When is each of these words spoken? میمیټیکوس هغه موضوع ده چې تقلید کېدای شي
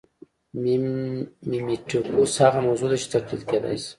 میمیټیکوس 1.51 2.33
هغه 2.43 2.59
موضوع 2.67 2.89
ده 2.91 2.97
چې 3.01 3.07
تقلید 3.13 3.41
کېدای 3.49 3.75
شي 3.81 3.89